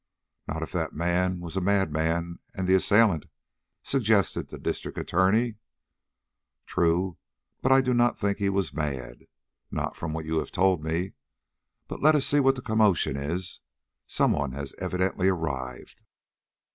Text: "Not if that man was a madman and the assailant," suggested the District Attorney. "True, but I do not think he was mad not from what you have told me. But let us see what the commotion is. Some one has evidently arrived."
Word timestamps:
"Not 0.47 0.63
if 0.63 0.71
that 0.71 0.95
man 0.95 1.39
was 1.41 1.55
a 1.55 1.61
madman 1.61 2.39
and 2.55 2.67
the 2.67 2.73
assailant," 2.73 3.27
suggested 3.83 4.47
the 4.47 4.57
District 4.57 4.97
Attorney. 4.97 5.57
"True, 6.65 7.17
but 7.61 7.71
I 7.71 7.81
do 7.81 7.93
not 7.93 8.17
think 8.17 8.39
he 8.39 8.49
was 8.49 8.73
mad 8.73 9.27
not 9.69 9.95
from 9.95 10.11
what 10.13 10.25
you 10.25 10.39
have 10.39 10.49
told 10.51 10.83
me. 10.83 11.13
But 11.87 12.01
let 12.01 12.15
us 12.15 12.25
see 12.25 12.39
what 12.39 12.55
the 12.55 12.63
commotion 12.63 13.15
is. 13.15 13.61
Some 14.07 14.31
one 14.31 14.53
has 14.53 14.73
evidently 14.79 15.27
arrived." 15.27 16.01